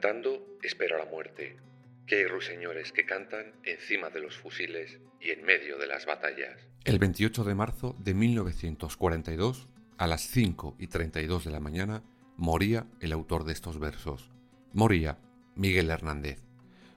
Cantando 0.00 0.56
espero 0.62 0.96
la 0.96 1.04
muerte, 1.04 1.58
que 2.06 2.16
hay 2.16 2.24
ruiseñores 2.24 2.90
que 2.90 3.04
cantan 3.04 3.52
encima 3.64 4.08
de 4.08 4.20
los 4.20 4.34
fusiles 4.34 4.98
y 5.20 5.28
en 5.28 5.44
medio 5.44 5.76
de 5.76 5.86
las 5.86 6.06
batallas. 6.06 6.58
El 6.84 6.98
28 6.98 7.44
de 7.44 7.54
marzo 7.54 7.94
de 7.98 8.14
1942, 8.14 9.68
a 9.98 10.06
las 10.06 10.22
5 10.22 10.76
y 10.78 10.86
32 10.86 11.44
de 11.44 11.50
la 11.50 11.60
mañana, 11.60 12.02
moría 12.38 12.86
el 13.00 13.12
autor 13.12 13.44
de 13.44 13.52
estos 13.52 13.78
versos. 13.78 14.30
Moría 14.72 15.18
Miguel 15.54 15.90
Hernández, 15.90 16.38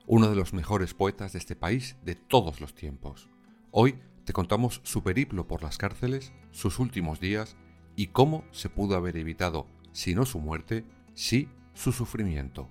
uno 0.06 0.30
de 0.30 0.38
los 0.38 0.54
mejores 0.54 0.94
poetas 0.94 1.34
de 1.34 1.40
este 1.40 1.58
país 1.58 1.98
de 2.06 2.16
todos 2.16 2.62
los 2.62 2.74
tiempos. 2.74 3.28
Hoy 3.72 4.00
te 4.24 4.32
contamos 4.32 4.80
su 4.86 5.04
periplo 5.04 5.46
por 5.46 5.62
las 5.62 5.78
cárceles, 5.78 6.32
sus 6.52 6.80
últimos 6.80 7.20
días 7.20 7.58
y 7.98 8.08
cómo 8.08 8.46
se 8.52 8.70
pudo 8.70 8.96
haber 8.96 9.18
evitado, 9.18 9.68
si 9.92 10.16
no 10.16 10.26
su 10.26 10.40
muerte, 10.40 10.86
sí 11.14 11.50
su 11.74 11.92
sufrimiento. 11.92 12.70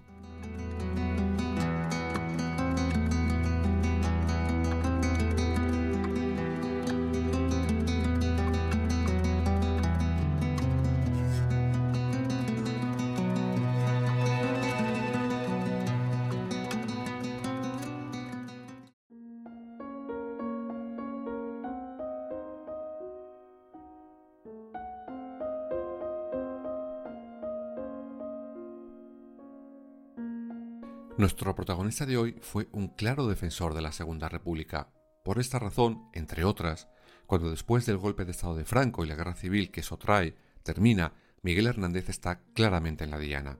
Nuestro 31.32 31.54
protagonista 31.54 32.04
de 32.04 32.18
hoy 32.18 32.36
fue 32.42 32.68
un 32.72 32.88
claro 32.88 33.26
defensor 33.26 33.72
de 33.72 33.80
la 33.80 33.92
Segunda 33.92 34.28
República. 34.28 34.92
Por 35.24 35.38
esta 35.38 35.58
razón, 35.58 36.10
entre 36.12 36.44
otras, 36.44 36.88
cuando 37.26 37.48
después 37.48 37.86
del 37.86 37.96
golpe 37.96 38.26
de 38.26 38.32
Estado 38.32 38.54
de 38.54 38.66
Franco 38.66 39.02
y 39.02 39.08
la 39.08 39.14
guerra 39.14 39.34
civil 39.34 39.70
que 39.70 39.80
eso 39.80 39.96
trae 39.96 40.36
termina, 40.62 41.14
Miguel 41.40 41.68
Hernández 41.68 42.10
está 42.10 42.42
claramente 42.52 43.04
en 43.04 43.10
la 43.10 43.18
diana. 43.18 43.58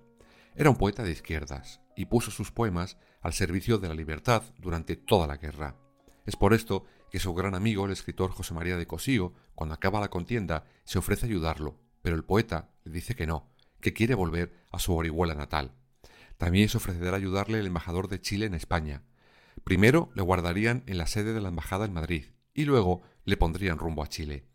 Era 0.55 0.69
un 0.69 0.77
poeta 0.77 1.03
de 1.03 1.12
izquierdas 1.12 1.81
y 1.97 2.05
puso 2.05 2.31
sus 2.31 2.53
poemas 2.53 2.98
al 3.23 3.33
servicio 3.33 3.79
de 3.79 3.89
la 3.89 3.95
libertad 3.95 4.42
durante 4.58 4.95
toda 4.97 5.27
la 5.27 5.39
guerra. 5.39 5.74
Es 6.27 6.36
por 6.36 6.52
esto 6.52 6.85
que 7.11 7.20
su 7.20 7.33
gran 7.33 7.55
amigo, 7.55 7.86
el 7.86 7.92
escritor 7.92 8.33
José 8.33 8.52
María 8.52 8.77
de 8.77 8.86
Cosío, 8.86 9.33
cuando 9.55 9.74
acaba 9.74 9.98
la 9.98 10.11
contienda, 10.11 10.67
se 10.85 10.98
ofrece 10.98 11.24
a 11.24 11.30
ayudarlo, 11.30 11.80
pero 12.02 12.17
el 12.17 12.24
poeta 12.24 12.68
le 12.85 12.92
dice 12.92 13.14
que 13.14 13.27
no, 13.27 13.48
que 13.80 13.95
quiere 13.95 14.14
volver 14.14 14.52
a 14.70 14.79
su 14.79 14.95
Orihuela 14.95 15.35
natal. 15.35 15.73
También 16.42 16.69
se 16.69 16.79
ofrecerá 16.79 17.17
ayudarle 17.17 17.61
el 17.61 17.69
embajador 17.69 18.08
de 18.08 18.20
Chile 18.20 18.47
en 18.47 18.55
España. 18.55 19.05
Primero 19.63 20.11
le 20.17 20.23
guardarían 20.23 20.83
en 20.89 20.98
la 20.98 21.07
sede 21.07 21.35
de 21.35 21.41
la 21.41 21.51
embajada 21.51 21.85
en 21.85 21.92
Madrid 21.92 22.25
y 22.53 22.64
luego 22.64 23.03
le 23.25 23.36
pondrían 23.36 23.79
rumbo 23.79 24.03
a 24.03 24.08
Chile. 24.08 24.48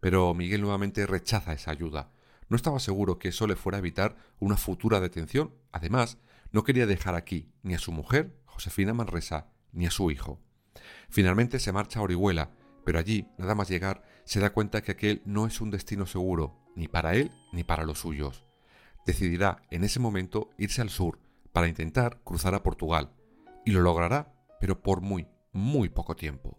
Pero 0.00 0.32
Miguel 0.32 0.62
nuevamente 0.62 1.06
rechaza 1.06 1.52
esa 1.52 1.70
ayuda. 1.70 2.10
No 2.48 2.56
estaba 2.56 2.80
seguro 2.80 3.18
que 3.18 3.28
eso 3.28 3.46
le 3.46 3.56
fuera 3.56 3.76
a 3.76 3.80
evitar 3.80 4.16
una 4.38 4.56
futura 4.56 5.00
detención. 5.00 5.54
Además, 5.70 6.16
no 6.50 6.64
quería 6.64 6.86
dejar 6.86 7.14
aquí 7.14 7.52
ni 7.62 7.74
a 7.74 7.78
su 7.78 7.92
mujer, 7.92 8.40
Josefina 8.46 8.94
Manresa, 8.94 9.52
ni 9.70 9.84
a 9.84 9.90
su 9.90 10.10
hijo. 10.10 10.40
Finalmente 11.10 11.58
se 11.58 11.72
marcha 11.72 11.98
a 12.00 12.04
Orihuela, 12.04 12.52
pero 12.86 12.98
allí, 12.98 13.28
nada 13.36 13.54
más 13.54 13.68
llegar, 13.68 14.02
se 14.24 14.40
da 14.40 14.54
cuenta 14.54 14.80
que 14.80 14.92
aquel 14.92 15.20
no 15.26 15.46
es 15.46 15.60
un 15.60 15.70
destino 15.70 16.06
seguro, 16.06 16.64
ni 16.74 16.88
para 16.88 17.14
él 17.16 17.30
ni 17.52 17.64
para 17.64 17.84
los 17.84 17.98
suyos. 17.98 18.46
Decidirá 19.04 19.60
en 19.70 19.84
ese 19.84 20.00
momento 20.00 20.48
irse 20.56 20.80
al 20.80 20.88
sur, 20.88 21.20
para 21.54 21.68
intentar 21.68 22.20
cruzar 22.24 22.52
a 22.56 22.64
Portugal, 22.64 23.12
y 23.64 23.70
lo 23.70 23.80
logrará, 23.80 24.34
pero 24.58 24.82
por 24.82 25.02
muy, 25.02 25.28
muy 25.52 25.88
poco 25.88 26.16
tiempo. 26.16 26.58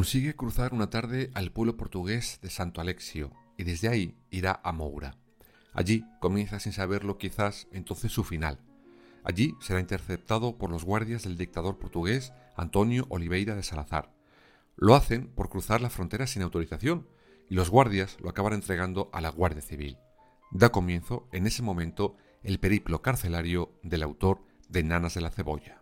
Consigue 0.00 0.34
cruzar 0.34 0.72
una 0.72 0.88
tarde 0.88 1.30
al 1.34 1.52
pueblo 1.52 1.76
portugués 1.76 2.38
de 2.40 2.48
Santo 2.48 2.80
Alexio 2.80 3.34
y 3.58 3.64
desde 3.64 3.90
ahí 3.90 4.16
irá 4.30 4.58
a 4.64 4.72
Moura. 4.72 5.18
Allí 5.74 6.06
comienza 6.20 6.58
sin 6.58 6.72
saberlo 6.72 7.18
quizás 7.18 7.68
entonces 7.70 8.10
su 8.10 8.24
final. 8.24 8.60
Allí 9.24 9.54
será 9.60 9.78
interceptado 9.78 10.56
por 10.56 10.70
los 10.70 10.86
guardias 10.86 11.24
del 11.24 11.36
dictador 11.36 11.78
portugués 11.78 12.32
Antonio 12.56 13.04
Oliveira 13.10 13.54
de 13.54 13.62
Salazar. 13.62 14.10
Lo 14.74 14.94
hacen 14.94 15.28
por 15.34 15.50
cruzar 15.50 15.82
la 15.82 15.90
frontera 15.90 16.26
sin 16.26 16.40
autorización 16.40 17.06
y 17.50 17.54
los 17.54 17.68
guardias 17.68 18.16
lo 18.22 18.30
acaban 18.30 18.54
entregando 18.54 19.10
a 19.12 19.20
la 19.20 19.28
Guardia 19.28 19.60
Civil. 19.60 19.98
Da 20.50 20.70
comienzo 20.72 21.28
en 21.30 21.46
ese 21.46 21.60
momento 21.60 22.16
el 22.42 22.58
periplo 22.58 23.02
carcelario 23.02 23.78
del 23.82 24.02
autor 24.02 24.40
de 24.66 24.82
Nanas 24.82 25.12
de 25.12 25.20
la 25.20 25.30
Cebolla. 25.30 25.79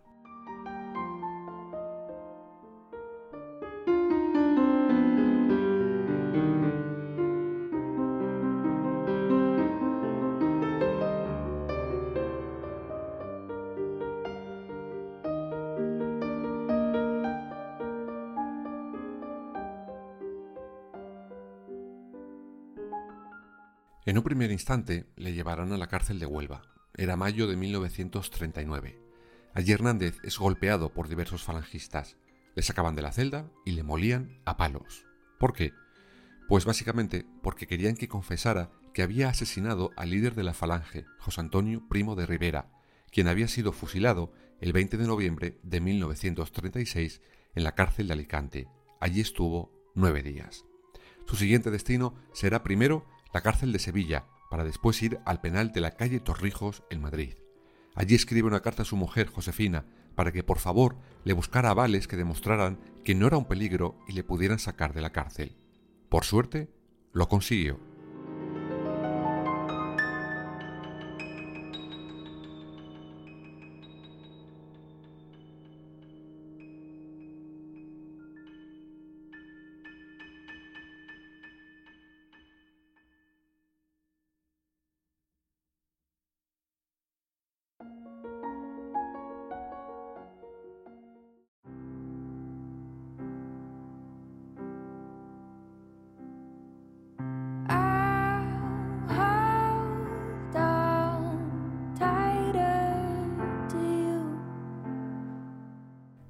Instante 24.59 25.05
le 25.15 25.31
llevarán 25.31 25.71
a 25.71 25.77
la 25.77 25.87
cárcel 25.87 26.19
de 26.19 26.25
Huelva. 26.25 26.63
Era 26.93 27.15
mayo 27.15 27.47
de 27.47 27.55
1939. 27.55 28.99
Allí 29.53 29.71
Hernández 29.71 30.17
es 30.21 30.37
golpeado 30.37 30.91
por 30.91 31.07
diversos 31.07 31.43
falangistas. 31.43 32.17
Le 32.55 32.61
sacaban 32.61 32.93
de 32.93 33.01
la 33.01 33.13
celda 33.13 33.49
y 33.65 33.71
le 33.71 33.83
molían 33.83 34.41
a 34.43 34.57
palos. 34.57 35.05
¿Por 35.39 35.53
qué? 35.53 35.71
Pues 36.49 36.65
básicamente 36.65 37.25
porque 37.41 37.67
querían 37.67 37.95
que 37.95 38.09
confesara 38.09 38.69
que 38.93 39.01
había 39.01 39.29
asesinado 39.29 39.91
al 39.95 40.09
líder 40.09 40.35
de 40.35 40.43
la 40.43 40.53
falange, 40.53 41.05
José 41.19 41.39
Antonio 41.39 41.87
Primo 41.87 42.15
de 42.15 42.25
Rivera, 42.25 42.69
quien 43.13 43.29
había 43.29 43.47
sido 43.47 43.71
fusilado 43.71 44.33
el 44.59 44.73
20 44.73 44.97
de 44.97 45.07
noviembre 45.07 45.59
de 45.63 45.79
1936 45.79 47.21
en 47.55 47.63
la 47.63 47.75
cárcel 47.75 48.07
de 48.07 48.13
Alicante. 48.13 48.67
Allí 48.99 49.21
estuvo 49.21 49.71
nueve 49.95 50.21
días. 50.21 50.65
Su 51.25 51.37
siguiente 51.37 51.71
destino 51.71 52.13
será 52.33 52.61
primero 52.61 53.05
la 53.33 53.39
cárcel 53.39 53.71
de 53.71 53.79
Sevilla, 53.79 54.25
para 54.49 54.63
después 54.63 55.01
ir 55.01 55.19
al 55.25 55.41
penal 55.41 55.71
de 55.71 55.81
la 55.81 55.91
calle 55.91 56.19
Torrijos 56.19 56.83
en 56.89 57.01
Madrid. 57.01 57.35
Allí 57.95 58.15
escribe 58.15 58.47
una 58.47 58.61
carta 58.61 58.83
a 58.83 58.85
su 58.85 58.95
mujer, 58.95 59.27
Josefina, 59.27 59.85
para 60.15 60.31
que 60.31 60.43
por 60.43 60.59
favor 60.59 60.97
le 61.23 61.33
buscara 61.33 61.69
avales 61.69 62.07
que 62.07 62.17
demostraran 62.17 62.79
que 63.03 63.15
no 63.15 63.27
era 63.27 63.37
un 63.37 63.45
peligro 63.45 63.97
y 64.07 64.13
le 64.13 64.23
pudieran 64.23 64.59
sacar 64.59 64.93
de 64.93 65.01
la 65.01 65.11
cárcel. 65.11 65.55
Por 66.09 66.25
suerte, 66.25 66.69
lo 67.13 67.27
consiguió. 67.29 67.88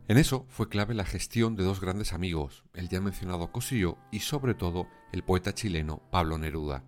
En 0.10 0.18
eso 0.18 0.48
fue 0.50 0.70
clave 0.70 0.96
la 0.96 1.06
gestión 1.06 1.56
de 1.56 1.64
dos 1.64 1.80
grandes 1.80 2.14
amigos, 2.14 2.64
el 2.74 2.90
ya 2.90 3.00
mencionado 3.00 3.52
Cosillo 3.52 4.00
y 4.12 4.22
sobre 4.22 4.56
todo 4.56 4.88
el 5.12 5.24
poeta 5.24 5.54
chileno 5.54 6.02
Pablo 6.10 6.40
Neruda. 6.40 6.84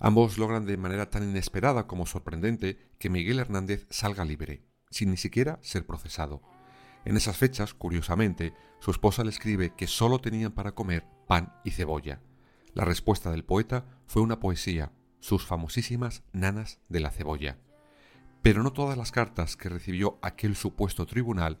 Ambos 0.00 0.38
logran 0.38 0.66
de 0.66 0.76
manera 0.76 1.08
tan 1.08 1.22
inesperada 1.22 1.86
como 1.86 2.04
sorprendente 2.04 2.76
que 2.98 3.10
Miguel 3.10 3.38
Hernández 3.38 3.86
salga 3.90 4.24
libre, 4.24 4.64
sin 4.90 5.12
ni 5.12 5.16
siquiera 5.16 5.60
ser 5.62 5.86
procesado. 5.86 6.42
En 7.04 7.16
esas 7.16 7.36
fechas, 7.36 7.74
curiosamente, 7.74 8.52
su 8.80 8.90
esposa 8.90 9.22
le 9.22 9.30
escribe 9.30 9.76
que 9.76 9.86
solo 9.86 10.18
tenían 10.18 10.50
para 10.50 10.72
comer 10.72 11.06
pan 11.28 11.54
y 11.62 11.70
cebolla. 11.70 12.20
La 12.74 12.84
respuesta 12.84 13.30
del 13.30 13.44
poeta 13.44 13.84
fue 14.08 14.20
una 14.20 14.40
poesía, 14.40 14.90
sus 15.20 15.46
famosísimas 15.46 16.24
nanas 16.32 16.80
de 16.88 16.98
la 16.98 17.12
cebolla. 17.12 17.60
Pero 18.42 18.64
no 18.64 18.72
todas 18.72 18.98
las 18.98 19.12
cartas 19.12 19.56
que 19.56 19.68
recibió 19.68 20.18
aquel 20.22 20.56
supuesto 20.56 21.06
tribunal 21.06 21.60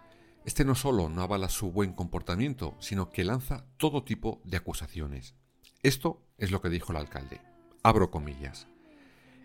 este 0.45 0.65
no 0.65 0.75
solo 0.75 1.09
no 1.09 1.21
avala 1.21 1.49
su 1.49 1.71
buen 1.71 1.93
comportamiento, 1.93 2.75
sino 2.79 3.11
que 3.11 3.23
lanza 3.23 3.65
todo 3.77 4.03
tipo 4.03 4.41
de 4.43 4.57
acusaciones. 4.57 5.35
Esto 5.83 6.21
es 6.37 6.51
lo 6.51 6.61
que 6.61 6.69
dijo 6.69 6.91
el 6.91 6.97
alcalde. 6.97 7.41
Abro 7.83 8.11
comillas. 8.11 8.67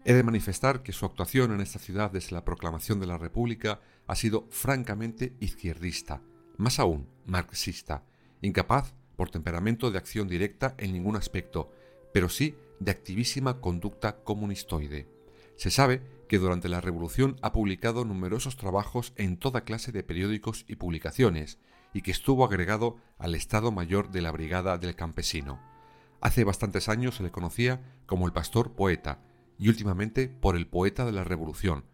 He 0.04 0.14
de 0.14 0.22
manifestar 0.22 0.82
que 0.82 0.92
su 0.92 1.04
actuación 1.04 1.52
en 1.52 1.60
esta 1.60 1.78
ciudad 1.78 2.10
desde 2.10 2.32
la 2.32 2.44
proclamación 2.44 3.00
de 3.00 3.06
la 3.06 3.18
República 3.18 3.80
ha 4.06 4.14
sido 4.14 4.46
francamente 4.50 5.34
izquierdista, 5.40 6.22
más 6.56 6.78
aún 6.78 7.08
marxista, 7.26 8.04
incapaz 8.40 8.94
por 9.16 9.30
temperamento 9.30 9.90
de 9.90 9.98
acción 9.98 10.28
directa 10.28 10.74
en 10.78 10.92
ningún 10.92 11.16
aspecto, 11.16 11.72
pero 12.12 12.28
sí 12.28 12.54
de 12.78 12.92
activísima 12.92 13.60
conducta 13.60 14.22
comunistoide. 14.22 15.08
Se 15.56 15.70
sabe 15.70 16.02
que 16.28 16.38
durante 16.38 16.68
la 16.68 16.80
Revolución 16.80 17.36
ha 17.42 17.52
publicado 17.52 18.04
numerosos 18.04 18.56
trabajos 18.56 19.12
en 19.16 19.36
toda 19.36 19.62
clase 19.62 19.92
de 19.92 20.02
periódicos 20.02 20.64
y 20.68 20.76
publicaciones, 20.76 21.58
y 21.92 22.02
que 22.02 22.10
estuvo 22.10 22.44
agregado 22.44 22.96
al 23.18 23.34
Estado 23.34 23.72
Mayor 23.72 24.10
de 24.10 24.22
la 24.22 24.32
Brigada 24.32 24.78
del 24.78 24.96
Campesino. 24.96 25.60
Hace 26.20 26.44
bastantes 26.44 26.88
años 26.88 27.16
se 27.16 27.22
le 27.22 27.30
conocía 27.30 27.80
como 28.06 28.26
el 28.26 28.32
pastor 28.32 28.72
poeta, 28.72 29.20
y 29.58 29.68
últimamente 29.68 30.28
por 30.28 30.56
el 30.56 30.66
poeta 30.66 31.04
de 31.04 31.12
la 31.12 31.24
Revolución, 31.24 31.84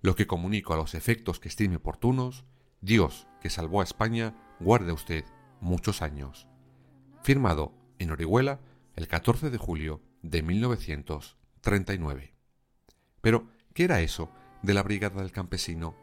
lo 0.00 0.16
que 0.16 0.26
comunico 0.26 0.74
a 0.74 0.76
los 0.76 0.94
efectos 0.94 1.38
que 1.38 1.48
estime 1.48 1.76
oportunos, 1.76 2.44
Dios, 2.80 3.28
que 3.40 3.50
salvó 3.50 3.80
a 3.80 3.84
España, 3.84 4.34
guarde 4.58 4.92
usted 4.92 5.24
muchos 5.60 6.02
años 6.02 6.48
firmado 7.22 7.72
en 7.98 8.10
Orihuela 8.10 8.60
el 8.96 9.08
14 9.08 9.48
de 9.50 9.58
julio 9.58 10.02
de 10.22 10.42
1939. 10.42 12.34
Pero, 13.20 13.48
¿qué 13.74 13.84
era 13.84 14.00
eso 14.00 14.30
de 14.62 14.74
la 14.74 14.82
Brigada 14.82 15.20
del 15.20 15.32
Campesino? 15.32 15.94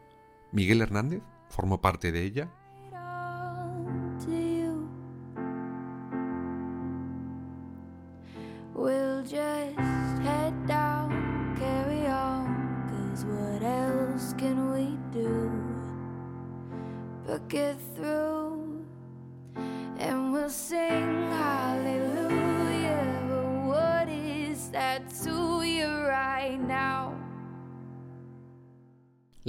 ¿Miguel 0.52 0.82
Hernández 0.82 1.22
formó 1.50 1.82
parte 1.82 2.12
de 2.12 2.24
ella? 2.24 2.52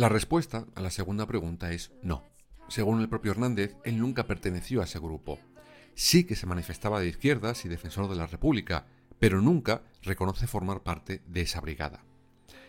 La 0.01 0.09
respuesta 0.09 0.65
a 0.77 0.81
la 0.81 0.91
segunda 0.91 1.27
pregunta 1.27 1.73
es 1.73 1.93
no. 2.03 2.25
Según 2.69 3.03
el 3.03 3.11
propio 3.11 3.33
Hernández, 3.33 3.77
él 3.85 3.99
nunca 3.99 4.27
perteneció 4.27 4.81
a 4.81 4.85
ese 4.85 4.99
grupo. 4.99 5.39
Sí 5.95 6.25
que 6.25 6.37
se 6.37 6.47
manifestaba 6.47 7.01
de 7.01 7.09
izquierdas 7.09 7.67
y 7.67 7.69
defensor 7.69 8.09
de 8.09 8.17
la 8.17 8.27
República, 8.27 8.87
pero 9.19 9.43
nunca 9.43 9.83
reconoce 10.01 10.47
formar 10.47 10.83
parte 10.83 11.21
de 11.27 11.43
esa 11.43 11.61
brigada. 11.61 12.03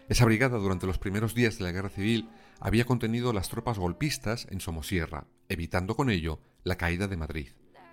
Esa 0.10 0.26
brigada 0.26 0.58
durante 0.58 0.88
los 0.88 0.98
primeros 0.98 1.34
días 1.34 1.58
de 1.58 1.64
la 1.64 1.72
Guerra 1.72 1.88
Civil 1.88 2.30
había 2.60 2.84
contenido 2.84 3.32
las 3.32 3.48
tropas 3.48 3.80
golpistas 3.80 4.46
en 4.52 4.60
Somosierra, 4.60 5.26
evitando 5.48 5.96
con 5.96 6.10
ello 6.10 6.42
la 6.66 6.76
caída 6.76 7.08
de 7.08 7.16
Madrid. 7.16 7.48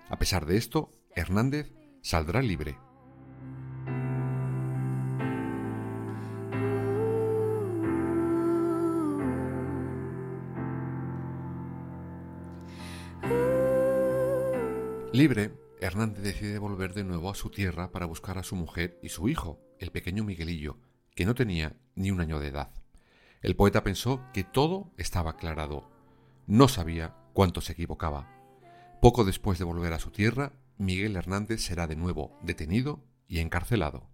A 0.09 0.19
pesar 0.19 0.47
de 0.47 0.57
esto, 0.57 0.91
Hernández 1.15 1.71
saldrá 2.03 2.43
libre. 2.43 2.77
Libre, 15.13 15.55
Hernández 15.81 16.23
decide 16.23 16.59
volver 16.59 16.93
de 16.93 17.03
nuevo 17.03 17.31
a 17.31 17.35
su 17.35 17.49
tierra 17.49 17.91
para 17.93 18.05
buscar 18.05 18.37
a 18.37 18.43
su 18.43 18.57
mujer 18.57 18.99
y 19.03 19.09
su 19.09 19.31
hijo, 19.31 19.59
el 19.79 19.91
pequeño 19.91 20.23
Miguelillo, 20.23 20.77
que 21.15 21.25
no 21.25 21.35
tenía 21.35 21.77
ni 21.95 22.11
un 22.11 22.21
año 22.21 22.39
de 22.39 22.49
edad. 22.49 22.75
El 23.41 23.57
poeta 23.57 23.83
pensó 23.83 24.21
que 24.35 24.45
todo 24.45 24.93
estaba 24.99 25.31
aclarado. 25.31 25.91
No 26.47 26.69
sabía 26.69 27.17
cuánto 27.33 27.63
se 27.63 27.73
equivocaba. 27.73 28.29
Poco 29.01 29.25
después 29.25 29.59
de 29.59 29.65
volver 29.65 29.95
a 29.95 29.99
su 29.99 30.11
tierra, 30.11 30.53
Miguel 30.77 31.17
Hernández 31.17 31.63
será 31.63 31.87
de 31.87 31.97
nuevo 31.97 32.39
detenido 32.43 33.03
y 33.29 33.39
encarcelado. 33.39 34.11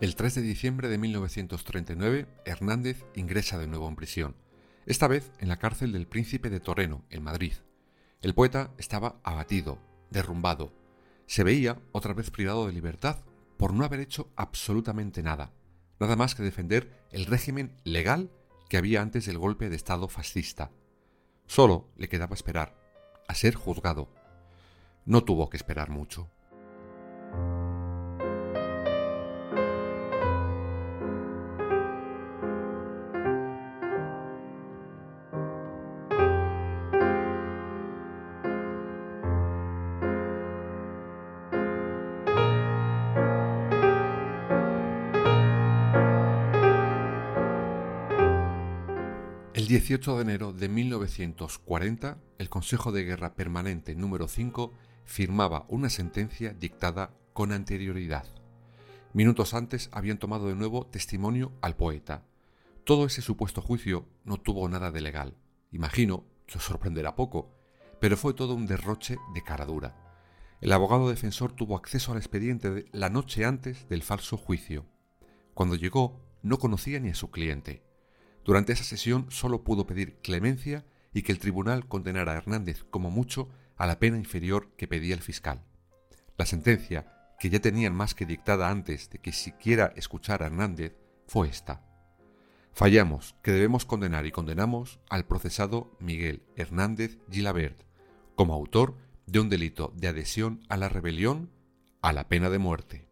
El 0.00 0.14
3 0.14 0.36
de 0.36 0.42
diciembre 0.42 0.88
de 0.88 0.96
1939, 0.96 2.28
Hernández 2.44 3.04
ingresa 3.16 3.58
de 3.58 3.66
nuevo 3.66 3.88
en 3.88 3.96
prisión, 3.96 4.36
esta 4.86 5.08
vez 5.08 5.32
en 5.40 5.48
la 5.48 5.58
cárcel 5.58 5.90
del 5.90 6.06
Príncipe 6.06 6.50
de 6.50 6.60
Toreno, 6.60 7.04
en 7.10 7.24
Madrid. 7.24 7.54
El 8.22 8.32
poeta 8.32 8.70
estaba 8.78 9.18
abatido, 9.24 9.80
derrumbado. 10.10 10.72
Se 11.26 11.42
veía 11.42 11.82
otra 11.90 12.14
vez 12.14 12.30
privado 12.30 12.68
de 12.68 12.74
libertad 12.74 13.24
por 13.56 13.72
no 13.72 13.84
haber 13.84 13.98
hecho 13.98 14.30
absolutamente 14.36 15.24
nada, 15.24 15.52
nada 15.98 16.14
más 16.14 16.36
que 16.36 16.44
defender 16.44 17.04
el 17.10 17.26
régimen 17.26 17.74
legal 17.82 18.30
que 18.68 18.76
había 18.76 19.02
antes 19.02 19.26
del 19.26 19.38
golpe 19.38 19.68
de 19.68 19.74
Estado 19.74 20.06
fascista. 20.06 20.70
Solo 21.48 21.90
le 21.96 22.08
quedaba 22.08 22.34
esperar, 22.34 22.80
a 23.26 23.34
ser 23.34 23.56
juzgado. 23.56 24.08
No 25.06 25.24
tuvo 25.24 25.50
que 25.50 25.56
esperar 25.56 25.90
mucho. 25.90 26.30
18 49.78 50.16
de 50.16 50.22
enero 50.22 50.52
de 50.52 50.68
1940, 50.68 52.18
el 52.38 52.48
Consejo 52.48 52.90
de 52.90 53.04
Guerra 53.04 53.36
Permanente 53.36 53.94
número 53.94 54.26
5 54.26 54.72
firmaba 55.04 55.66
una 55.68 55.88
sentencia 55.88 56.52
dictada 56.52 57.14
con 57.32 57.52
anterioridad. 57.52 58.26
Minutos 59.12 59.54
antes 59.54 59.88
habían 59.92 60.18
tomado 60.18 60.48
de 60.48 60.56
nuevo 60.56 60.84
testimonio 60.84 61.52
al 61.60 61.76
poeta. 61.76 62.24
Todo 62.82 63.06
ese 63.06 63.22
supuesto 63.22 63.62
juicio 63.62 64.08
no 64.24 64.38
tuvo 64.38 64.68
nada 64.68 64.90
de 64.90 65.00
legal. 65.00 65.36
Imagino 65.70 66.24
que 66.46 66.58
os 66.58 66.64
sorprenderá 66.64 67.14
poco, 67.14 67.54
pero 68.00 68.16
fue 68.16 68.34
todo 68.34 68.54
un 68.54 68.66
derroche 68.66 69.16
de 69.32 69.44
cara 69.44 69.64
dura. 69.64 69.94
El 70.60 70.72
abogado 70.72 71.08
defensor 71.08 71.52
tuvo 71.52 71.76
acceso 71.76 72.10
al 72.10 72.18
expediente 72.18 72.86
la 72.90 73.10
noche 73.10 73.44
antes 73.44 73.88
del 73.88 74.02
falso 74.02 74.36
juicio. 74.36 74.86
Cuando 75.54 75.76
llegó, 75.76 76.20
no 76.42 76.58
conocía 76.58 76.98
ni 76.98 77.10
a 77.10 77.14
su 77.14 77.30
cliente. 77.30 77.87
Durante 78.48 78.72
esa 78.72 78.84
sesión 78.84 79.26
solo 79.28 79.62
pudo 79.62 79.86
pedir 79.86 80.22
clemencia 80.22 80.86
y 81.12 81.20
que 81.20 81.32
el 81.32 81.38
tribunal 81.38 81.86
condenara 81.86 82.32
a 82.32 82.36
Hernández 82.38 82.82
como 82.88 83.10
mucho 83.10 83.50
a 83.76 83.86
la 83.86 83.98
pena 83.98 84.16
inferior 84.16 84.70
que 84.78 84.88
pedía 84.88 85.14
el 85.14 85.20
fiscal. 85.20 85.66
La 86.38 86.46
sentencia, 86.46 87.34
que 87.38 87.50
ya 87.50 87.60
tenían 87.60 87.94
más 87.94 88.14
que 88.14 88.24
dictada 88.24 88.70
antes 88.70 89.10
de 89.10 89.18
que 89.18 89.32
siquiera 89.32 89.92
escuchara 89.96 90.46
a 90.46 90.48
Hernández, 90.48 90.96
fue 91.26 91.50
esta. 91.50 91.82
Fallamos 92.72 93.36
que 93.42 93.52
debemos 93.52 93.84
condenar 93.84 94.24
y 94.24 94.32
condenamos 94.32 94.98
al 95.10 95.26
procesado 95.26 95.94
Miguel 96.00 96.42
Hernández 96.56 97.18
Gilabert 97.30 97.82
como 98.34 98.54
autor 98.54 98.96
de 99.26 99.40
un 99.40 99.50
delito 99.50 99.92
de 99.94 100.08
adhesión 100.08 100.62
a 100.70 100.78
la 100.78 100.88
rebelión 100.88 101.50
a 102.00 102.14
la 102.14 102.28
pena 102.28 102.48
de 102.48 102.58
muerte. 102.58 103.07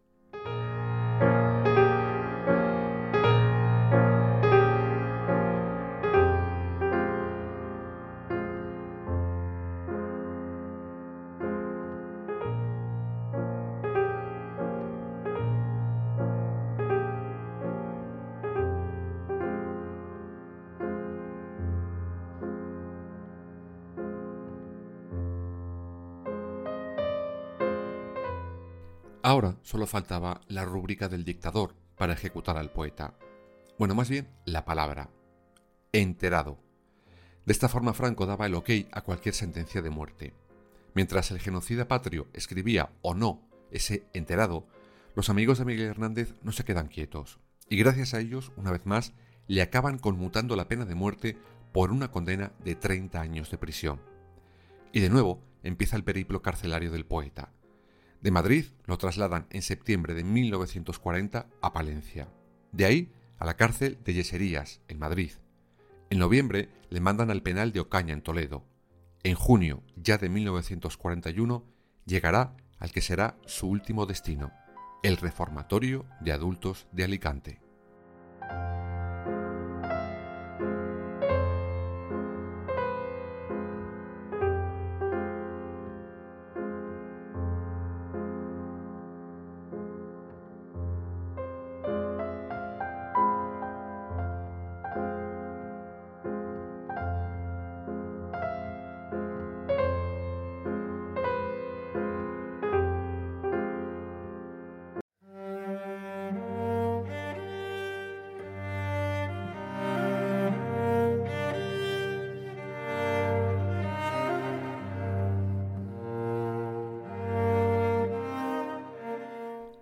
Ahora 29.26 29.56
solo 29.62 29.88
faltaba 29.88 30.40
la 30.46 30.64
rúbrica 30.64 31.08
del 31.08 31.24
dictador 31.24 31.74
para 31.96 32.12
ejecutar 32.12 32.56
al 32.56 32.70
poeta. 32.70 33.18
Bueno, 33.76 33.96
más 33.96 34.08
bien 34.08 34.28
la 34.44 34.64
palabra. 34.64 35.10
Enterado. 35.92 36.60
De 37.44 37.52
esta 37.52 37.68
forma 37.68 37.92
Franco 37.92 38.26
daba 38.26 38.46
el 38.46 38.54
ok 38.54 38.70
a 38.92 39.00
cualquier 39.00 39.34
sentencia 39.34 39.82
de 39.82 39.90
muerte. 39.90 40.32
Mientras 40.94 41.32
el 41.32 41.40
genocida 41.40 41.88
patrio 41.88 42.28
escribía 42.34 42.92
o 43.02 43.14
no 43.14 43.42
ese 43.72 44.06
enterado, 44.12 44.68
los 45.16 45.28
amigos 45.28 45.58
de 45.58 45.64
Miguel 45.64 45.88
Hernández 45.88 46.36
no 46.44 46.52
se 46.52 46.62
quedan 46.62 46.86
quietos, 46.86 47.40
y 47.68 47.78
gracias 47.78 48.14
a 48.14 48.20
ellos, 48.20 48.52
una 48.54 48.70
vez 48.70 48.86
más, 48.86 49.12
le 49.48 49.60
acaban 49.60 49.98
conmutando 49.98 50.54
la 50.54 50.68
pena 50.68 50.84
de 50.84 50.94
muerte 50.94 51.36
por 51.72 51.90
una 51.90 52.12
condena 52.12 52.52
de 52.62 52.76
30 52.76 53.20
años 53.20 53.50
de 53.50 53.58
prisión. 53.58 54.00
Y 54.92 55.00
de 55.00 55.10
nuevo 55.10 55.42
empieza 55.64 55.96
el 55.96 56.04
periplo 56.04 56.42
carcelario 56.42 56.92
del 56.92 57.06
poeta, 57.06 57.50
de 58.20 58.30
Madrid 58.30 58.66
lo 58.84 58.98
trasladan 58.98 59.46
en 59.50 59.62
septiembre 59.62 60.14
de 60.14 60.24
1940 60.24 61.46
a 61.60 61.72
Palencia. 61.72 62.28
De 62.72 62.84
ahí 62.84 63.12
a 63.38 63.44
la 63.44 63.56
cárcel 63.56 63.98
de 64.04 64.14
Yeserías, 64.14 64.80
en 64.88 64.98
Madrid. 64.98 65.32
En 66.10 66.18
noviembre 66.18 66.68
le 66.90 67.00
mandan 67.00 67.30
al 67.30 67.42
penal 67.42 67.72
de 67.72 67.80
Ocaña, 67.80 68.14
en 68.14 68.22
Toledo. 68.22 68.64
En 69.22 69.34
junio, 69.34 69.82
ya 69.96 70.18
de 70.18 70.28
1941, 70.28 71.64
llegará 72.04 72.56
al 72.78 72.92
que 72.92 73.00
será 73.00 73.36
su 73.46 73.68
último 73.68 74.06
destino, 74.06 74.52
el 75.02 75.16
Reformatorio 75.16 76.06
de 76.20 76.32
Adultos 76.32 76.86
de 76.92 77.04
Alicante. 77.04 77.65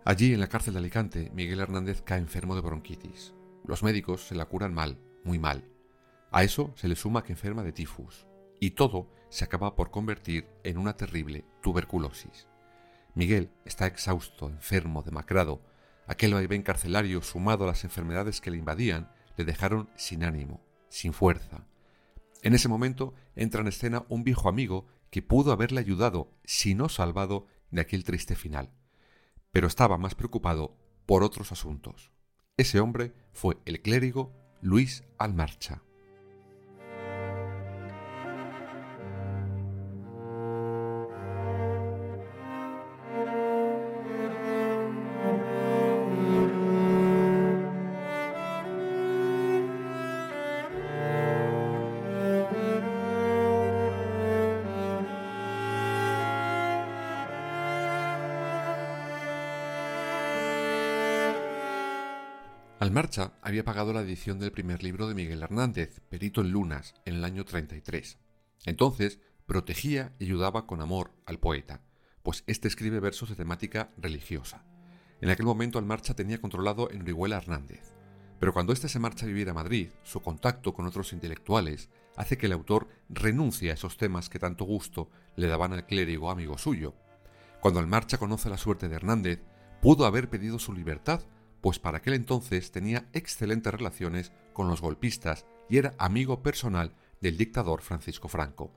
Allí, 0.06 0.34
en 0.34 0.40
la 0.40 0.48
cárcel 0.48 0.74
de 0.74 0.80
Alicante, 0.80 1.30
Miguel 1.34 1.60
Hernández 1.60 2.02
cae 2.02 2.18
enfermo 2.18 2.54
de 2.54 2.60
bronquitis. 2.60 3.32
Los 3.64 3.82
médicos 3.82 4.26
se 4.26 4.34
la 4.34 4.44
curan 4.44 4.74
mal, 4.74 4.98
muy 5.24 5.38
mal. 5.38 5.64
A 6.30 6.44
eso 6.44 6.74
se 6.76 6.88
le 6.88 6.94
suma 6.94 7.24
que 7.24 7.32
enferma 7.32 7.62
de 7.62 7.72
tifus. 7.72 8.26
Y 8.60 8.72
todo 8.72 9.10
se 9.30 9.46
acaba 9.46 9.74
por 9.74 9.90
convertir 9.90 10.46
en 10.62 10.76
una 10.76 10.94
terrible 10.94 11.46
tuberculosis. 11.62 12.48
Miguel 13.14 13.50
está 13.64 13.86
exhausto, 13.86 14.50
enfermo, 14.50 15.02
demacrado. 15.02 15.62
Aquel 16.06 16.34
vaivén 16.34 16.62
carcelario, 16.62 17.22
sumado 17.22 17.64
a 17.64 17.68
las 17.68 17.82
enfermedades 17.84 18.42
que 18.42 18.50
le 18.50 18.58
invadían, 18.58 19.10
le 19.38 19.46
dejaron 19.46 19.88
sin 19.96 20.22
ánimo, 20.22 20.60
sin 20.90 21.14
fuerza. 21.14 21.66
En 22.42 22.52
ese 22.52 22.68
momento 22.68 23.14
entra 23.36 23.62
en 23.62 23.68
escena 23.68 24.04
un 24.10 24.22
viejo 24.22 24.50
amigo 24.50 24.86
que 25.10 25.22
pudo 25.22 25.50
haberle 25.50 25.80
ayudado, 25.80 26.30
si 26.44 26.74
no 26.74 26.90
salvado, 26.90 27.46
de 27.70 27.80
aquel 27.80 28.04
triste 28.04 28.36
final 28.36 28.70
pero 29.54 29.68
estaba 29.68 29.98
más 29.98 30.16
preocupado 30.16 30.76
por 31.06 31.22
otros 31.22 31.52
asuntos. 31.52 32.10
Ese 32.56 32.80
hombre 32.80 33.14
fue 33.32 33.56
el 33.66 33.80
clérigo 33.82 34.32
Luis 34.60 35.04
Almarcha. 35.16 35.80
Había 63.54 63.64
pagado 63.64 63.92
la 63.92 64.00
edición 64.00 64.40
del 64.40 64.50
primer 64.50 64.82
libro 64.82 65.06
de 65.06 65.14
Miguel 65.14 65.40
Hernández, 65.40 66.00
Perito 66.08 66.40
en 66.40 66.50
Lunas, 66.50 66.92
en 67.04 67.14
el 67.14 67.24
año 67.24 67.44
33. 67.44 68.18
Entonces, 68.66 69.20
protegía 69.46 70.12
y 70.18 70.24
ayudaba 70.24 70.66
con 70.66 70.80
amor 70.80 71.12
al 71.24 71.38
poeta, 71.38 71.80
pues 72.24 72.42
éste 72.48 72.66
escribe 72.66 72.98
versos 72.98 73.28
de 73.28 73.36
temática 73.36 73.92
religiosa. 73.96 74.64
En 75.20 75.30
aquel 75.30 75.46
momento 75.46 75.78
Almarcha 75.78 76.14
tenía 76.14 76.40
controlado 76.40 76.90
en 76.90 77.02
Orihuela 77.02 77.36
Hernández, 77.36 77.92
pero 78.40 78.52
cuando 78.52 78.72
éste 78.72 78.88
se 78.88 78.98
marcha 78.98 79.24
a 79.24 79.28
vivir 79.28 79.48
a 79.48 79.54
Madrid, 79.54 79.90
su 80.02 80.20
contacto 80.20 80.74
con 80.74 80.86
otros 80.86 81.12
intelectuales 81.12 81.90
hace 82.16 82.36
que 82.36 82.46
el 82.46 82.52
autor 82.54 82.88
renuncie 83.08 83.70
a 83.70 83.74
esos 83.74 83.96
temas 83.96 84.28
que 84.28 84.40
tanto 84.40 84.64
gusto 84.64 85.10
le 85.36 85.46
daban 85.46 85.72
al 85.72 85.86
clérigo 85.86 86.28
amigo 86.28 86.58
suyo. 86.58 86.96
Cuando 87.60 87.78
Almarcha 87.78 88.18
conoce 88.18 88.50
la 88.50 88.58
suerte 88.58 88.88
de 88.88 88.96
Hernández, 88.96 89.44
pudo 89.80 90.06
haber 90.06 90.28
pedido 90.28 90.58
su 90.58 90.72
libertad 90.72 91.20
pues 91.64 91.78
para 91.78 91.96
aquel 91.96 92.12
entonces 92.12 92.72
tenía 92.72 93.08
excelentes 93.14 93.72
relaciones 93.72 94.32
con 94.52 94.68
los 94.68 94.82
golpistas 94.82 95.46
y 95.70 95.78
era 95.78 95.94
amigo 95.96 96.42
personal 96.42 96.94
del 97.22 97.38
dictador 97.38 97.80
Francisco 97.80 98.28
Franco, 98.28 98.70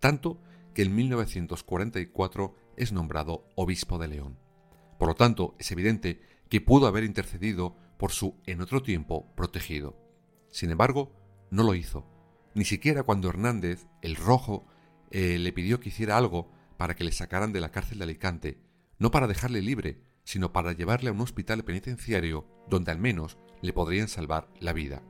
tanto 0.00 0.40
que 0.74 0.82
en 0.82 0.92
1944 0.92 2.56
es 2.76 2.90
nombrado 2.90 3.46
obispo 3.54 3.96
de 3.96 4.08
León. 4.08 4.40
Por 4.98 5.06
lo 5.06 5.14
tanto, 5.14 5.54
es 5.60 5.70
evidente 5.70 6.20
que 6.48 6.60
pudo 6.60 6.88
haber 6.88 7.04
intercedido 7.04 7.76
por 7.96 8.10
su, 8.10 8.34
en 8.46 8.60
otro 8.60 8.82
tiempo, 8.82 9.32
protegido. 9.36 9.96
Sin 10.50 10.72
embargo, 10.72 11.12
no 11.52 11.62
lo 11.62 11.76
hizo, 11.76 12.08
ni 12.56 12.64
siquiera 12.64 13.04
cuando 13.04 13.28
Hernández, 13.28 13.86
el 14.00 14.16
rojo, 14.16 14.66
eh, 15.12 15.38
le 15.38 15.52
pidió 15.52 15.78
que 15.78 15.90
hiciera 15.90 16.16
algo 16.16 16.50
para 16.76 16.96
que 16.96 17.04
le 17.04 17.12
sacaran 17.12 17.52
de 17.52 17.60
la 17.60 17.70
cárcel 17.70 17.98
de 17.98 18.04
Alicante, 18.04 18.58
no 18.98 19.12
para 19.12 19.28
dejarle 19.28 19.62
libre, 19.62 20.02
sino 20.24 20.52
para 20.52 20.72
llevarle 20.72 21.10
a 21.10 21.12
un 21.12 21.20
hospital 21.20 21.64
penitenciario 21.64 22.46
donde 22.68 22.90
al 22.90 22.98
menos 22.98 23.38
le 23.60 23.72
podrían 23.72 24.08
salvar 24.08 24.48
la 24.60 24.72
vida. 24.72 25.02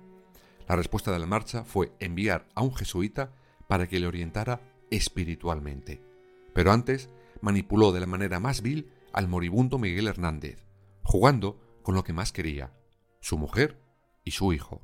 La 0.69 0.77
respuesta 0.77 1.13
de 1.13 1.19
la 1.19 1.27
marcha 1.27 1.65
fue 1.65 1.93
enviar 1.99 2.49
a 2.55 2.63
un 2.63 2.75
jesuita 2.75 3.33
para 3.69 3.89
que 3.89 4.01
le 4.01 4.07
orientara 4.07 4.61
espiritualmente. 4.91 6.03
Pero 6.55 6.73
antes 6.73 7.09
manipuló 7.41 7.93
de 7.93 8.01
la 8.01 8.07
manera 8.07 8.41
más 8.41 8.63
vil 8.63 8.93
al 9.13 9.29
moribundo 9.29 9.79
Miguel 9.79 10.07
Hernández, 10.07 10.65
jugando 11.03 11.61
con 11.83 11.95
lo 11.95 12.05
que 12.05 12.13
más 12.13 12.33
quería, 12.33 12.73
su 13.21 13.39
mujer 13.39 13.79
y 14.25 14.33
su 14.33 14.53
hijo. 14.53 14.83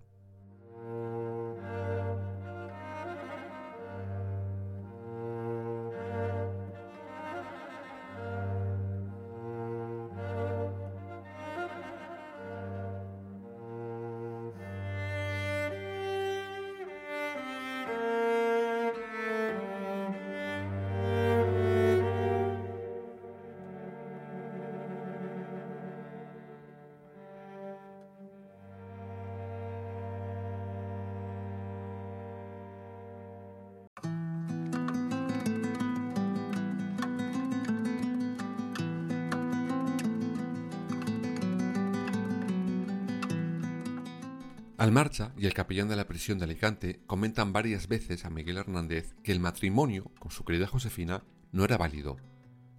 Almarcha 44.79 45.33
y 45.37 45.47
el 45.47 45.55
capellán 45.55 45.89
de 45.89 45.97
la 45.97 46.07
prisión 46.07 46.39
de 46.39 46.45
Alicante 46.45 47.01
comentan 47.09 47.53
varias 47.53 47.89
veces 47.89 48.25
a 48.25 48.31
Miguel 48.31 48.59
Hernández 48.59 49.17
que 49.25 49.33
el 49.33 49.41
matrimonio 49.41 50.13
con 50.21 50.31
su 50.31 50.45
querida 50.45 50.69
Josefina 50.69 51.25
no 51.51 51.65
era 51.65 51.77
válido. 51.77 52.17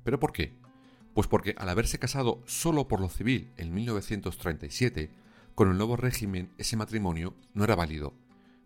¿Pero 0.05 0.17
por 0.17 0.31
qué? 0.31 0.55
Pues 1.13 1.27
porque 1.27 1.55
al 1.57 1.67
haberse 1.67 1.99
casado 1.99 2.41
solo 2.45 2.87
por 2.87 3.01
lo 3.01 3.09
civil 3.09 3.51
en 3.57 3.73
1937, 3.73 5.11
con 5.55 5.69
el 5.69 5.77
nuevo 5.77 5.97
régimen 5.97 6.53
ese 6.57 6.77
matrimonio 6.77 7.35
no 7.53 7.65
era 7.65 7.75
válido, 7.75 8.13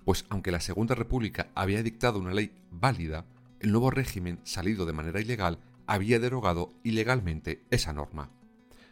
pues 0.06 0.26
aunque 0.30 0.52
la 0.52 0.60
Segunda 0.60 0.94
República 0.94 1.50
había 1.56 1.82
dictado 1.82 2.20
una 2.20 2.36
ley 2.36 2.54
válida, 2.70 3.26
el 3.60 3.72
nuevo 3.72 3.90
régimen 3.90 4.42
salido 4.44 4.86
de 4.86 4.94
manera 4.94 5.20
ilegal 5.20 5.58
había 5.88 6.20
derogado 6.20 6.70
ilegalmente 6.84 7.66
esa 7.72 7.94
norma. 7.94 8.30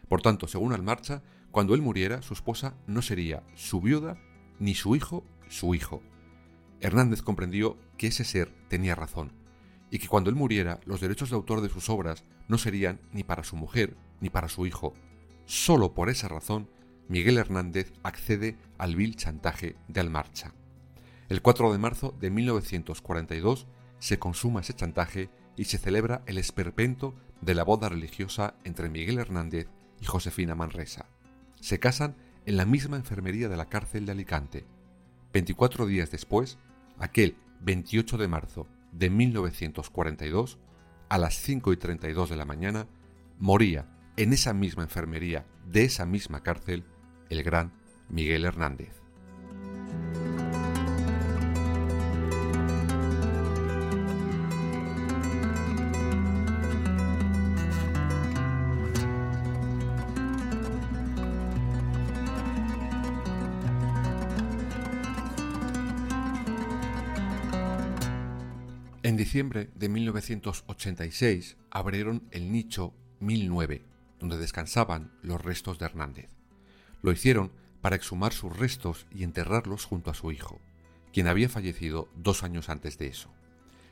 Por 0.08 0.20
tanto, 0.20 0.48
según 0.48 0.72
Almarcha, 0.72 1.22
cuando 1.52 1.76
él 1.76 1.80
muriera, 1.80 2.22
su 2.22 2.34
esposa 2.34 2.74
no 2.88 3.02
sería 3.02 3.44
su 3.54 3.80
viuda 3.80 4.18
ni 4.62 4.76
su 4.76 4.94
hijo 4.94 5.24
su 5.48 5.74
hijo. 5.74 6.02
Hernández 6.80 7.20
comprendió 7.20 7.76
que 7.98 8.06
ese 8.06 8.24
ser 8.24 8.54
tenía 8.68 8.94
razón, 8.94 9.32
y 9.90 9.98
que 9.98 10.08
cuando 10.08 10.30
él 10.30 10.36
muriera 10.36 10.80
los 10.86 11.00
derechos 11.00 11.30
de 11.30 11.36
autor 11.36 11.60
de 11.60 11.68
sus 11.68 11.90
obras 11.90 12.24
no 12.48 12.58
serían 12.58 13.00
ni 13.12 13.24
para 13.24 13.44
su 13.44 13.56
mujer 13.56 13.96
ni 14.20 14.30
para 14.30 14.48
su 14.48 14.64
hijo. 14.64 14.94
Solo 15.44 15.94
por 15.94 16.08
esa 16.08 16.28
razón, 16.28 16.70
Miguel 17.08 17.38
Hernández 17.38 17.92
accede 18.04 18.56
al 18.78 18.94
vil 18.94 19.16
chantaje 19.16 19.76
de 19.88 20.00
Almarcha. 20.00 20.54
El 21.28 21.42
4 21.42 21.72
de 21.72 21.78
marzo 21.78 22.14
de 22.20 22.30
1942 22.30 23.66
se 23.98 24.18
consuma 24.18 24.60
ese 24.60 24.74
chantaje 24.74 25.28
y 25.56 25.64
se 25.64 25.78
celebra 25.78 26.22
el 26.26 26.38
esperpento 26.38 27.14
de 27.40 27.54
la 27.54 27.64
boda 27.64 27.88
religiosa 27.88 28.54
entre 28.64 28.88
Miguel 28.88 29.18
Hernández 29.18 29.68
y 30.00 30.06
Josefina 30.06 30.54
Manresa. 30.54 31.06
Se 31.60 31.80
casan 31.80 32.16
en 32.46 32.56
la 32.56 32.64
misma 32.64 32.96
enfermería 32.96 33.48
de 33.48 33.56
la 33.56 33.68
cárcel 33.68 34.06
de 34.06 34.12
Alicante. 34.12 34.64
24 35.32 35.86
días 35.86 36.10
después, 36.10 36.58
aquel 36.98 37.36
28 37.60 38.16
de 38.18 38.28
marzo 38.28 38.66
de 38.92 39.10
1942, 39.10 40.58
a 41.08 41.18
las 41.18 41.34
5 41.34 41.72
y 41.72 41.76
32 41.76 42.30
de 42.30 42.36
la 42.36 42.44
mañana, 42.44 42.86
moría 43.38 43.86
en 44.16 44.32
esa 44.32 44.52
misma 44.52 44.82
enfermería 44.82 45.46
de 45.66 45.84
esa 45.84 46.06
misma 46.06 46.42
cárcel 46.42 46.84
el 47.30 47.42
gran 47.42 47.72
Miguel 48.08 48.44
Hernández. 48.44 49.01
Diciembre 69.32 69.70
de 69.74 69.88
1986 69.88 71.56
abrieron 71.70 72.28
el 72.32 72.52
nicho 72.52 72.92
1009, 73.20 73.82
donde 74.20 74.36
descansaban 74.36 75.10
los 75.22 75.40
restos 75.40 75.78
de 75.78 75.86
Hernández. 75.86 76.28
Lo 77.00 77.12
hicieron 77.12 77.50
para 77.80 77.96
exhumar 77.96 78.34
sus 78.34 78.54
restos 78.54 79.06
y 79.10 79.24
enterrarlos 79.24 79.86
junto 79.86 80.10
a 80.10 80.14
su 80.14 80.32
hijo, 80.32 80.60
quien 81.14 81.28
había 81.28 81.48
fallecido 81.48 82.10
dos 82.14 82.42
años 82.42 82.68
antes 82.68 82.98
de 82.98 83.06
eso. 83.06 83.30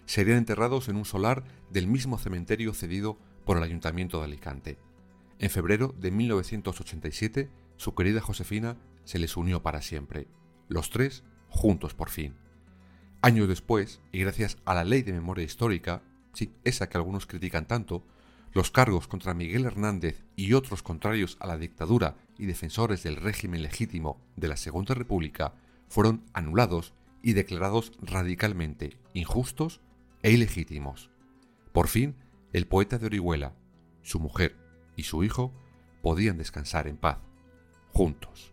Serían 0.04 0.36
enterrados 0.36 0.90
en 0.90 0.96
un 0.96 1.06
solar 1.06 1.42
del 1.70 1.86
mismo 1.86 2.18
cementerio 2.18 2.74
cedido 2.74 3.16
por 3.46 3.56
el 3.56 3.62
Ayuntamiento 3.62 4.18
de 4.18 4.24
Alicante. 4.24 4.78
En 5.38 5.48
febrero 5.48 5.94
de 5.98 6.10
1987, 6.10 7.48
su 7.78 7.94
querida 7.94 8.20
Josefina 8.20 8.76
se 9.04 9.18
les 9.18 9.38
unió 9.38 9.62
para 9.62 9.80
siempre, 9.80 10.28
los 10.68 10.90
tres 10.90 11.24
juntos 11.48 11.94
por 11.94 12.10
fin. 12.10 12.34
Años 13.22 13.48
después, 13.48 14.00
y 14.12 14.20
gracias 14.20 14.56
a 14.64 14.74
la 14.74 14.84
ley 14.84 15.02
de 15.02 15.12
memoria 15.12 15.44
histórica, 15.44 16.02
sí, 16.32 16.54
esa 16.64 16.88
que 16.88 16.96
algunos 16.96 17.26
critican 17.26 17.66
tanto, 17.66 18.02
los 18.52 18.70
cargos 18.70 19.06
contra 19.08 19.34
Miguel 19.34 19.66
Hernández 19.66 20.24
y 20.36 20.54
otros 20.54 20.82
contrarios 20.82 21.36
a 21.38 21.46
la 21.46 21.58
dictadura 21.58 22.16
y 22.38 22.46
defensores 22.46 23.02
del 23.02 23.16
régimen 23.16 23.62
legítimo 23.62 24.20
de 24.36 24.48
la 24.48 24.56
Segunda 24.56 24.94
República 24.94 25.52
fueron 25.88 26.24
anulados 26.32 26.94
y 27.22 27.34
declarados 27.34 27.92
radicalmente 28.00 28.96
injustos 29.12 29.80
e 30.22 30.32
ilegítimos. 30.32 31.10
Por 31.72 31.88
fin, 31.88 32.16
el 32.52 32.66
poeta 32.66 32.98
de 32.98 33.06
Orihuela, 33.06 33.54
su 34.02 34.18
mujer 34.18 34.56
y 34.96 35.02
su 35.02 35.22
hijo 35.22 35.52
podían 36.02 36.38
descansar 36.38 36.88
en 36.88 36.96
paz, 36.96 37.18
juntos. 37.92 38.52